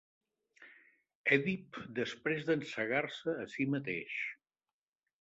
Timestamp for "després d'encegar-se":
2.01-3.39